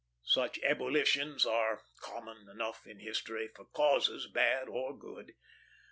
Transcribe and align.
Such 0.25 0.57
ebullitions 0.63 1.45
are 1.45 1.83
common 2.01 2.49
enough 2.49 2.87
in 2.87 3.01
history, 3.01 3.49
for 3.55 3.65
causes 3.65 4.25
bad 4.25 4.67
or 4.67 4.97
good. 4.97 5.35